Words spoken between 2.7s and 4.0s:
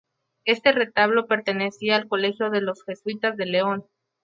Jesuitas de León.